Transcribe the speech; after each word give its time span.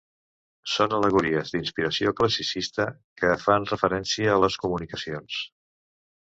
Són 0.75 0.95
al·legories 0.99 1.51
d'inspiració 1.55 2.15
classicista 2.21 2.89
que 3.23 3.31
fan 3.45 3.71
referència 3.75 4.33
a 4.33 4.41
les 4.47 4.61
comunicacions. 4.67 5.41